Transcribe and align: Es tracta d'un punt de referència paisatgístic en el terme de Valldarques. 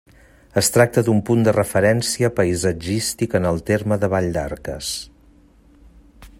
Es 0.61 0.69
tracta 0.77 1.01
d'un 1.09 1.19
punt 1.29 1.43
de 1.47 1.53
referència 1.57 2.31
paisatgístic 2.39 3.37
en 3.41 3.47
el 3.53 3.63
terme 3.71 4.01
de 4.05 4.09
Valldarques. 4.15 4.91